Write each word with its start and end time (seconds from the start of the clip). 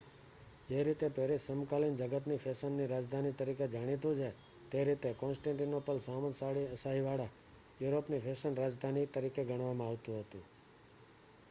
જે 0.67 0.77
રીતે 0.85 1.09
પેરીસ 1.17 1.43
સમકાલીન 1.49 1.99
જગતની 1.99 2.37
ફેશનની 2.41 2.87
રાજધાની 2.91 3.33
તરીકે 3.35 3.67
જાણીતું 3.73 4.17
છે 4.17 4.31
તે 4.71 4.87
રીતે 4.89 5.13
કોન્સ્ટેન્ટીનોપલ 5.21 6.03
શામંતશાહીવાળા 6.07 7.31
યુરોપની 7.79 8.23
ફેશન 8.27 8.61
રાજધાની 8.61 9.07
તરીકે 9.13 9.47
ગણવામાં 9.47 9.89
આવતુ 9.89 10.19
હતુ 10.19 10.45